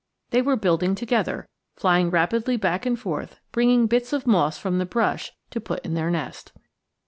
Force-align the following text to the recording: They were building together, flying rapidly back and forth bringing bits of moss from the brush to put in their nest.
They 0.31 0.41
were 0.41 0.55
building 0.55 0.95
together, 0.95 1.47
flying 1.75 2.09
rapidly 2.09 2.57
back 2.57 2.87
and 2.87 2.99
forth 2.99 3.39
bringing 3.51 3.85
bits 3.85 4.13
of 4.13 4.25
moss 4.25 4.57
from 4.57 4.79
the 4.79 4.85
brush 4.87 5.31
to 5.51 5.61
put 5.61 5.85
in 5.85 5.93
their 5.93 6.09
nest. 6.09 6.53